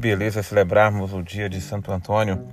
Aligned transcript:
beleza 0.00 0.42
celebrarmos 0.42 1.12
o 1.12 1.22
dia 1.22 1.46
de 1.46 1.60
Santo 1.60 1.92
Antônio. 1.92 2.48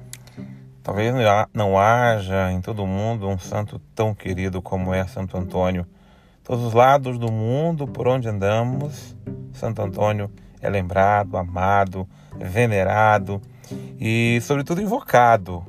Talvez 0.83 1.13
não 1.54 1.79
haja 1.79 2.51
em 2.51 2.60
todo 2.60 2.83
o 2.83 2.88
mundo 2.88 3.26
um 3.26 3.39
santo 3.39 3.79
tão 3.96 4.13
querido 4.13 4.62
como 4.62 4.94
é 4.94 5.08
Santo 5.08 5.38
Antônio. 5.38 5.88
Todos 6.44 6.65
os 6.65 6.74
lados 6.74 7.17
do 7.17 7.31
mundo 7.31 7.88
por 7.88 8.06
onde 8.06 8.28
andamos, 8.28 9.15
Santo 9.53 9.81
Antônio 9.81 10.29
é 10.62 10.70
lembrado, 10.70 11.38
amado, 11.38 12.06
venerado 12.38 13.42
e, 13.98 14.39
sobretudo, 14.42 14.81
invocado 14.81 15.66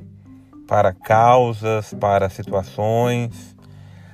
para 0.67 0.93
causas, 0.93 1.93
para 1.93 2.29
situações. 2.29 3.55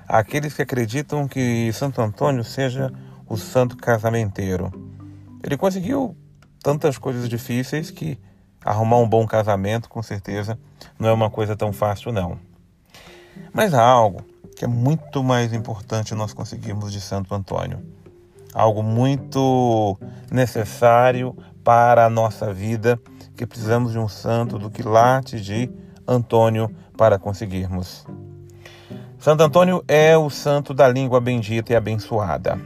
Aqueles 0.07 0.53
que 0.53 0.61
acreditam 0.61 1.27
que 1.27 1.73
Santo 1.73 1.99
Antônio 1.99 2.43
seja 2.43 2.93
o 3.27 3.35
santo 3.37 3.75
casamenteiro. 3.75 4.71
Ele 5.43 5.57
conseguiu 5.57 6.15
tantas 6.65 6.97
coisas 6.97 7.29
difíceis 7.29 7.91
que 7.91 8.17
arrumar 8.63 8.97
um 8.97 9.07
bom 9.07 9.27
casamento, 9.27 9.87
com 9.87 10.01
certeza, 10.01 10.57
não 10.97 11.07
é 11.07 11.13
uma 11.13 11.29
coisa 11.29 11.55
tão 11.55 11.71
fácil, 11.71 12.11
não. 12.11 12.39
Mas 13.53 13.71
há 13.75 13.83
algo 13.83 14.25
que 14.57 14.65
é 14.65 14.67
muito 14.67 15.23
mais 15.23 15.53
importante 15.53 16.15
nós 16.15 16.33
conseguirmos 16.33 16.91
de 16.91 16.99
Santo 16.99 17.35
Antônio. 17.35 17.85
Algo 18.51 18.81
muito 18.81 19.95
necessário 20.31 21.37
para 21.63 22.07
a 22.07 22.09
nossa 22.09 22.51
vida, 22.51 22.99
que 23.37 23.45
precisamos 23.45 23.91
de 23.91 23.99
um 23.99 24.07
santo 24.07 24.57
do 24.57 24.71
quilate 24.71 25.39
de 25.39 25.69
Antônio 26.07 26.75
para 26.97 27.19
conseguirmos. 27.19 28.07
Santo 29.19 29.43
Antônio 29.43 29.83
é 29.87 30.17
o 30.17 30.31
santo 30.31 30.73
da 30.73 30.87
língua 30.87 31.21
bendita 31.21 31.73
e 31.73 31.75
abençoada. 31.75 32.59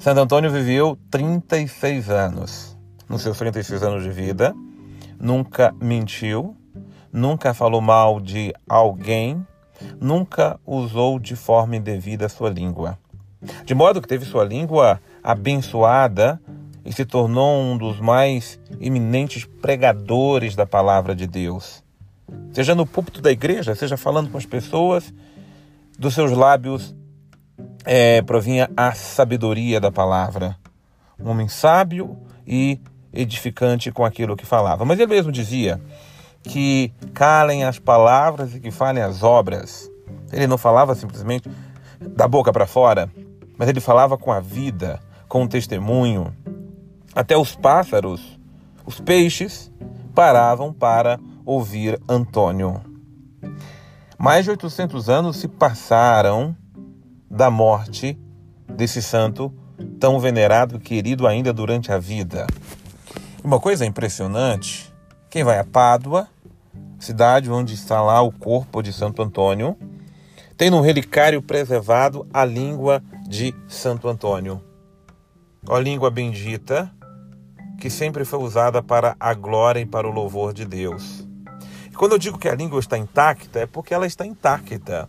Santo 0.00 0.18
Antônio 0.18 0.50
viveu 0.50 0.96
36 1.10 2.08
anos. 2.08 2.74
Nos 3.06 3.20
seus 3.20 3.36
36 3.36 3.82
anos 3.82 4.02
de 4.02 4.10
vida, 4.10 4.54
nunca 5.20 5.74
mentiu, 5.78 6.56
nunca 7.12 7.52
falou 7.52 7.82
mal 7.82 8.18
de 8.18 8.50
alguém, 8.66 9.46
nunca 10.00 10.58
usou 10.64 11.18
de 11.18 11.36
forma 11.36 11.76
indevida 11.76 12.24
a 12.24 12.28
sua 12.30 12.48
língua. 12.48 12.98
De 13.66 13.74
modo 13.74 14.00
que 14.00 14.08
teve 14.08 14.24
sua 14.24 14.42
língua 14.42 14.98
abençoada 15.22 16.40
e 16.82 16.90
se 16.94 17.04
tornou 17.04 17.60
um 17.60 17.76
dos 17.76 18.00
mais 18.00 18.58
eminentes 18.80 19.44
pregadores 19.44 20.56
da 20.56 20.64
palavra 20.64 21.14
de 21.14 21.26
Deus. 21.26 21.84
Seja 22.54 22.74
no 22.74 22.86
púlpito 22.86 23.20
da 23.20 23.30
igreja, 23.30 23.74
seja 23.74 23.98
falando 23.98 24.30
com 24.30 24.38
as 24.38 24.46
pessoas, 24.46 25.12
dos 25.98 26.14
seus 26.14 26.32
lábios 26.32 26.94
é, 27.84 28.22
provinha 28.22 28.70
a 28.76 28.92
sabedoria 28.92 29.80
da 29.80 29.90
palavra. 29.90 30.56
Um 31.18 31.30
homem 31.30 31.48
sábio 31.48 32.16
e 32.46 32.80
edificante 33.12 33.90
com 33.90 34.04
aquilo 34.04 34.36
que 34.36 34.46
falava. 34.46 34.84
Mas 34.84 34.98
ele 34.98 35.12
mesmo 35.12 35.32
dizia 35.32 35.80
que 36.42 36.92
calem 37.12 37.64
as 37.64 37.78
palavras 37.78 38.54
e 38.54 38.60
que 38.60 38.70
falem 38.70 39.02
as 39.02 39.22
obras. 39.22 39.90
Ele 40.32 40.46
não 40.46 40.56
falava 40.56 40.94
simplesmente 40.94 41.50
da 42.00 42.26
boca 42.26 42.52
para 42.52 42.66
fora, 42.66 43.10
mas 43.58 43.68
ele 43.68 43.80
falava 43.80 44.16
com 44.16 44.32
a 44.32 44.40
vida, 44.40 45.00
com 45.28 45.44
o 45.44 45.48
testemunho. 45.48 46.34
Até 47.14 47.36
os 47.36 47.54
pássaros, 47.54 48.38
os 48.86 49.00
peixes, 49.00 49.70
paravam 50.14 50.72
para 50.72 51.18
ouvir 51.44 52.00
Antônio. 52.08 52.80
Mais 54.16 54.44
de 54.44 54.50
800 54.50 55.08
anos 55.08 55.36
se 55.36 55.48
passaram 55.48 56.54
da 57.30 57.48
morte 57.50 58.18
desse 58.68 59.00
santo 59.00 59.54
tão 60.00 60.18
venerado 60.18 60.76
e 60.76 60.80
querido 60.80 61.26
ainda 61.26 61.52
durante 61.52 61.92
a 61.92 61.98
vida. 61.98 62.46
Uma 63.42 63.60
coisa 63.60 63.86
impressionante, 63.86 64.92
quem 65.30 65.44
vai 65.44 65.58
a 65.58 65.64
Pádua, 65.64 66.28
cidade 66.98 67.50
onde 67.50 67.74
está 67.74 68.02
lá 68.02 68.20
o 68.20 68.32
corpo 68.32 68.82
de 68.82 68.92
Santo 68.92 69.22
Antônio, 69.22 69.76
tem 70.56 70.68
no 70.70 70.80
relicário 70.80 71.40
preservado 71.40 72.26
a 72.34 72.44
língua 72.44 73.02
de 73.26 73.54
Santo 73.68 74.08
Antônio. 74.08 74.62
A 75.68 75.78
língua 75.78 76.10
bendita 76.10 76.90
que 77.80 77.88
sempre 77.88 78.26
foi 78.26 78.40
usada 78.40 78.82
para 78.82 79.16
a 79.18 79.32
glória 79.32 79.80
e 79.80 79.86
para 79.86 80.06
o 80.06 80.10
louvor 80.10 80.52
de 80.52 80.66
Deus. 80.66 81.26
Quando 81.96 82.12
eu 82.12 82.18
digo 82.18 82.38
que 82.38 82.48
a 82.48 82.54
língua 82.54 82.78
está 82.78 82.98
intacta, 82.98 83.60
é 83.60 83.66
porque 83.66 83.94
ela 83.94 84.06
está 84.06 84.26
intacta, 84.26 85.08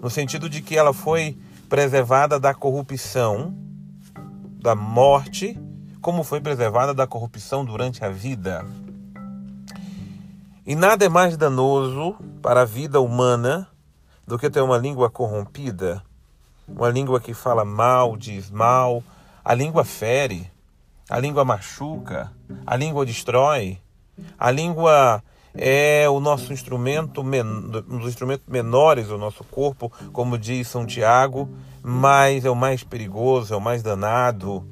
no 0.00 0.08
sentido 0.08 0.48
de 0.48 0.62
que 0.62 0.76
ela 0.76 0.94
foi 0.94 1.36
preservada 1.68 2.38
da 2.38 2.54
corrupção, 2.54 3.54
da 4.60 4.74
morte, 4.74 5.58
como 6.00 6.22
foi 6.22 6.40
preservada 6.40 6.94
da 6.94 7.06
corrupção 7.06 7.64
durante 7.64 8.04
a 8.04 8.08
vida. 8.08 8.64
E 10.64 10.74
nada 10.74 11.04
é 11.04 11.08
mais 11.08 11.36
danoso 11.36 12.16
para 12.42 12.62
a 12.62 12.64
vida 12.64 13.00
humana 13.00 13.68
do 14.26 14.38
que 14.38 14.50
ter 14.50 14.60
uma 14.60 14.78
língua 14.78 15.10
corrompida, 15.10 16.02
uma 16.66 16.88
língua 16.88 17.20
que 17.20 17.32
fala 17.32 17.64
mal, 17.64 18.16
diz 18.16 18.50
mal. 18.50 19.02
A 19.44 19.54
língua 19.54 19.84
fere, 19.84 20.50
a 21.08 21.20
língua 21.20 21.44
machuca, 21.44 22.32
a 22.66 22.74
língua 22.74 23.06
destrói, 23.06 23.78
a 24.36 24.50
língua 24.50 25.22
é 25.56 26.08
o 26.08 26.20
nosso 26.20 26.52
instrumento, 26.52 27.22
um 27.22 27.98
dos 27.98 28.08
instrumentos 28.08 28.46
menores 28.46 29.08
do 29.08 29.16
nosso 29.16 29.42
corpo, 29.44 29.90
como 30.12 30.38
diz 30.38 30.68
São 30.68 30.84
Tiago, 30.84 31.48
mas 31.82 32.44
é 32.44 32.50
o 32.50 32.54
mais 32.54 32.82
perigoso, 32.84 33.54
é 33.54 33.56
o 33.56 33.60
mais 33.60 33.82
danado, 33.82 34.68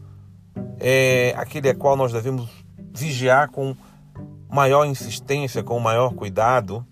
é 0.78 1.34
aquele 1.36 1.70
a 1.70 1.74
qual 1.74 1.96
nós 1.96 2.12
devemos 2.12 2.48
vigiar 2.94 3.50
com 3.50 3.74
maior 4.50 4.84
insistência, 4.84 5.62
com 5.62 5.78
maior 5.80 6.12
cuidado. 6.14 6.86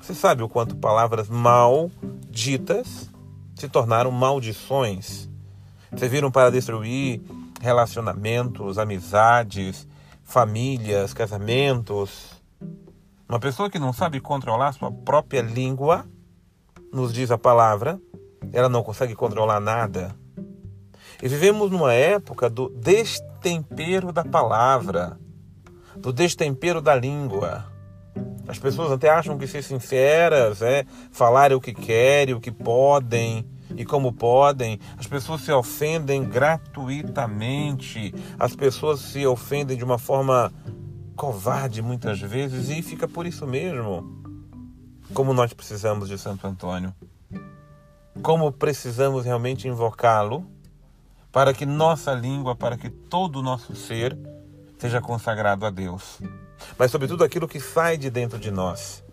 Você 0.00 0.14
sabe 0.14 0.42
o 0.42 0.48
quanto 0.48 0.76
palavras 0.76 1.28
mal 1.28 1.90
ditas 2.30 3.10
se 3.54 3.68
tornaram 3.68 4.10
maldições, 4.10 5.28
serviram 5.96 6.30
para 6.30 6.50
destruir 6.50 7.20
relacionamentos, 7.60 8.78
amizades, 8.78 9.86
famílias, 10.22 11.12
casamentos 11.12 12.37
uma 13.28 13.38
pessoa 13.38 13.68
que 13.68 13.78
não 13.78 13.92
sabe 13.92 14.20
controlar 14.20 14.72
sua 14.72 14.90
própria 14.90 15.42
língua, 15.42 16.06
nos 16.92 17.12
diz 17.12 17.30
a 17.30 17.36
palavra, 17.36 18.00
ela 18.52 18.68
não 18.68 18.82
consegue 18.82 19.14
controlar 19.14 19.60
nada. 19.60 20.16
E 21.22 21.28
vivemos 21.28 21.70
numa 21.70 21.92
época 21.92 22.48
do 22.48 22.70
destempero 22.70 24.12
da 24.12 24.24
palavra, 24.24 25.18
do 25.96 26.12
destempero 26.12 26.80
da 26.80 26.94
língua. 26.94 27.66
As 28.46 28.58
pessoas 28.58 28.90
até 28.90 29.10
acham 29.10 29.36
que 29.36 29.46
ser 29.46 29.62
sinceras 29.62 30.62
é 30.62 30.86
falar 31.12 31.52
o 31.52 31.60
que 31.60 31.74
querem, 31.74 32.34
o 32.34 32.40
que 32.40 32.50
podem 32.50 33.46
e 33.76 33.84
como 33.84 34.10
podem. 34.10 34.80
As 34.96 35.06
pessoas 35.06 35.42
se 35.42 35.52
ofendem 35.52 36.24
gratuitamente. 36.24 38.14
As 38.38 38.56
pessoas 38.56 39.00
se 39.00 39.26
ofendem 39.26 39.76
de 39.76 39.84
uma 39.84 39.98
forma 39.98 40.50
covarde 41.18 41.82
muitas 41.82 42.20
vezes 42.20 42.70
e 42.70 42.80
fica 42.80 43.08
por 43.08 43.26
isso 43.26 43.44
mesmo. 43.44 44.22
Como 45.12 45.34
nós 45.34 45.52
precisamos 45.52 46.08
de 46.08 46.16
Santo 46.16 46.46
Antônio. 46.46 46.94
Como 48.22 48.52
precisamos 48.52 49.24
realmente 49.24 49.66
invocá-lo 49.66 50.46
para 51.32 51.52
que 51.52 51.66
nossa 51.66 52.12
língua, 52.12 52.54
para 52.54 52.78
que 52.78 52.88
todo 52.88 53.40
o 53.40 53.42
nosso 53.42 53.74
ser 53.74 54.16
seja 54.78 55.00
consagrado 55.00 55.66
a 55.66 55.70
Deus. 55.70 56.20
Mas, 56.78 56.92
sobretudo, 56.92 57.24
aquilo 57.24 57.48
que 57.48 57.58
sai 57.58 57.96
de 57.96 58.10
dentro 58.10 58.38
de 58.38 58.52
nós. 58.52 59.04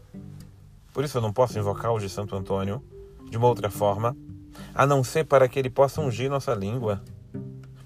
Por 0.93 1.03
isso, 1.03 1.17
eu 1.17 1.21
não 1.23 1.33
posso 1.33 1.57
invocar 1.57 1.91
hoje 1.91 2.07
Santo 2.07 2.35
Antônio 2.35 2.83
de 3.29 3.37
uma 3.37 3.47
outra 3.47 3.71
forma, 3.71 4.15
a 4.75 4.85
não 4.85 5.03
ser 5.03 5.23
para 5.25 5.47
que 5.49 5.57
ele 5.57 5.71
possa 5.71 6.01
ungir 6.01 6.29
nossa 6.29 6.53
língua. 6.53 7.03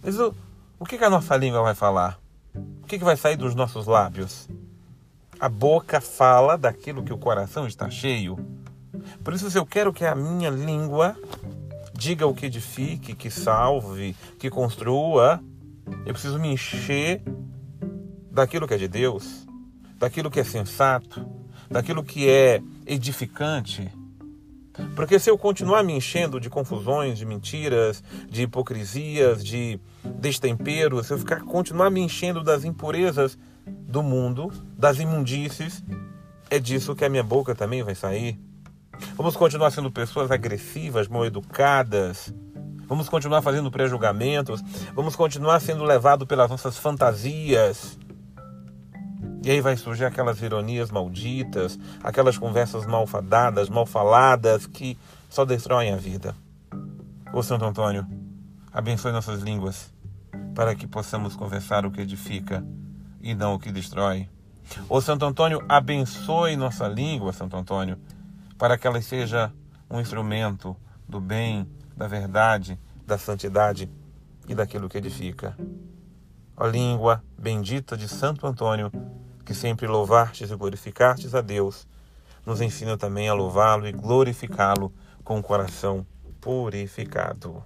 Mas 0.03 0.19
o, 0.19 0.35
o 0.77 0.85
que, 0.85 0.97
que 0.97 1.05
a 1.05 1.09
nossa 1.09 1.37
língua 1.37 1.61
vai 1.61 1.73
falar? 1.73 2.19
Que, 2.89 2.97
que 2.97 3.05
vai 3.05 3.15
sair 3.15 3.37
dos 3.37 3.53
nossos 3.53 3.85
lábios? 3.85 4.49
A 5.39 5.47
boca 5.47 6.01
fala 6.01 6.57
daquilo 6.57 7.03
que 7.03 7.13
o 7.13 7.19
coração 7.19 7.67
está 7.67 7.87
cheio. 7.87 8.35
Por 9.23 9.31
isso, 9.31 9.49
se 9.51 9.59
eu 9.59 9.65
quero 9.65 9.93
que 9.93 10.03
a 10.03 10.15
minha 10.15 10.49
língua 10.49 11.15
diga 11.93 12.25
o 12.25 12.33
que 12.33 12.47
edifique, 12.47 13.13
que 13.13 13.29
salve, 13.29 14.15
que 14.39 14.49
construa, 14.49 15.39
eu 16.03 16.13
preciso 16.13 16.39
me 16.39 16.51
encher 16.51 17.21
daquilo 18.31 18.67
que 18.67 18.73
é 18.73 18.77
de 18.77 18.87
Deus, 18.87 19.47
daquilo 19.99 20.31
que 20.31 20.39
é 20.39 20.43
sensato, 20.43 21.29
daquilo 21.69 22.03
que 22.03 22.27
é 22.27 22.59
edificante. 22.87 23.87
Porque 24.95 25.19
se 25.19 25.29
eu 25.29 25.37
continuar 25.37 25.83
me 25.83 25.93
enchendo 25.93 26.39
de 26.39 26.49
confusões, 26.49 27.17
de 27.17 27.25
mentiras, 27.25 28.03
de 28.29 28.43
hipocrisias, 28.43 29.43
de 29.43 29.79
destemperos, 30.03 31.07
se 31.07 31.13
eu 31.13 31.17
ficar 31.17 31.41
continuar 31.41 31.89
me 31.89 32.01
enchendo 32.01 32.43
das 32.43 32.63
impurezas 32.63 33.37
do 33.67 34.01
mundo, 34.01 34.51
das 34.77 34.99
imundícies, 34.99 35.83
é 36.49 36.59
disso 36.59 36.95
que 36.95 37.05
a 37.05 37.09
minha 37.09 37.23
boca 37.23 37.53
também 37.53 37.83
vai 37.83 37.95
sair. 37.95 38.39
Vamos 39.15 39.35
continuar 39.35 39.71
sendo 39.71 39.91
pessoas 39.91 40.31
agressivas, 40.31 41.07
mal 41.07 41.25
educadas, 41.25 42.33
Vamos 42.89 43.07
continuar 43.07 43.43
fazendo 43.43 43.69
pré-julgamentos, 43.69 44.63
vamos 44.95 45.15
continuar 45.15 45.61
sendo 45.61 45.83
levados 45.83 46.27
pelas 46.27 46.49
nossas 46.49 46.75
fantasias. 46.75 47.99
E 49.49 49.53
aí 49.53 49.61
vai 49.61 49.75
surgir 49.75 50.05
aquelas 50.05 50.43
ironias 50.43 50.91
malditas, 50.91 51.79
aquelas 52.03 52.37
conversas 52.37 52.85
malfadadas, 52.85 53.67
mal 53.67 53.83
faladas 53.83 54.67
que 54.67 54.95
só 55.27 55.43
destroem 55.43 55.91
a 55.91 55.95
vida. 55.95 56.35
Ô 57.33 57.41
Santo 57.41 57.65
Antônio, 57.65 58.05
abençoe 58.71 59.11
nossas 59.11 59.41
línguas 59.41 59.91
para 60.53 60.75
que 60.75 60.85
possamos 60.85 61.35
conversar 61.35 61.83
o 61.83 61.89
que 61.89 62.01
edifica 62.01 62.63
e 63.19 63.33
não 63.33 63.55
o 63.55 63.59
que 63.59 63.71
destrói. 63.71 64.29
Ô 64.87 65.01
Santo 65.01 65.25
Antônio, 65.25 65.65
abençoe 65.67 66.55
nossa 66.55 66.87
língua, 66.87 67.33
Santo 67.33 67.57
Antônio, 67.57 67.97
para 68.55 68.77
que 68.77 68.85
ela 68.85 69.01
seja 69.01 69.51
um 69.89 69.99
instrumento 69.99 70.77
do 71.07 71.19
bem, 71.19 71.67
da 71.97 72.07
verdade, 72.07 72.79
da 73.03 73.17
santidade 73.17 73.89
e 74.47 74.53
daquilo 74.53 74.87
que 74.87 74.99
edifica. 74.99 75.57
Ó 76.55 76.67
língua 76.67 77.23
bendita 77.35 77.97
de 77.97 78.07
Santo 78.07 78.45
Antônio, 78.45 78.91
que 79.49 79.55
sempre 79.55 79.87
louvastes 79.87 80.51
e 80.51 80.55
glorificastes 80.55 81.33
a 81.33 81.41
Deus, 81.41 81.87
nos 82.45 82.61
ensina 82.61 82.95
também 82.95 83.27
a 83.27 83.33
louvá-lo 83.33 83.87
e 83.87 83.91
glorificá-lo 83.91 84.93
com 85.23 85.39
o 85.39 85.41
coração 85.41 86.05
purificado. 86.39 87.63